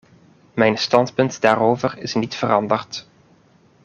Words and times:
Mijn 0.53 0.77
standpunt 0.77 1.41
daarover 1.41 1.97
is 1.97 2.13
niet 2.13 2.35
veranderd. 2.35 3.07